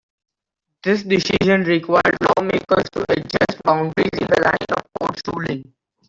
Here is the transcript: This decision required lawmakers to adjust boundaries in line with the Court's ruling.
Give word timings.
This 0.81 1.03
decision 1.03 1.61
required 1.65 2.17
lawmakers 2.35 2.89
to 2.93 3.05
adjust 3.09 3.61
boundaries 3.63 4.09
in 4.19 4.25
line 4.43 4.57
with 4.59 4.69
the 4.69 4.83
Court's 4.99 5.21
ruling. 5.31 5.75